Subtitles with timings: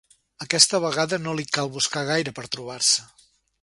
[0.45, 3.11] Aquesta vegada no li cal buscar gaire per trobar-se.